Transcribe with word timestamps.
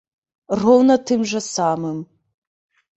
Роўна 0.61 0.97
тым 1.13 1.21
жа 1.35 1.39
самым! 1.53 2.05